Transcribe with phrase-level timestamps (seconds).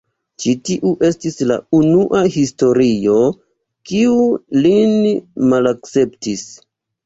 [0.43, 3.19] Ĉi tiu estis la unua historio
[3.93, 4.19] kiu
[4.67, 4.99] lin
[5.55, 6.51] malakceptis.